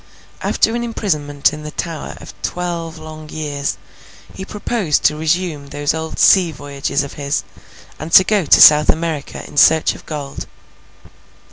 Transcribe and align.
After 0.41 0.73
an 0.75 0.83
imprisonment 0.83 1.53
in 1.53 1.61
the 1.61 1.69
Tower 1.69 2.17
of 2.19 2.33
twelve 2.41 2.97
long 2.97 3.29
years, 3.29 3.77
he 4.33 4.43
proposed 4.43 5.03
to 5.03 5.15
resume 5.15 5.67
those 5.67 5.93
old 5.93 6.17
sea 6.17 6.51
voyages 6.51 7.03
of 7.03 7.13
his, 7.21 7.43
and 7.99 8.11
to 8.13 8.23
go 8.23 8.45
to 8.45 8.59
South 8.61 8.89
America 8.89 9.43
in 9.47 9.57
search 9.57 9.93
of 9.93 10.03
gold. 10.07 10.47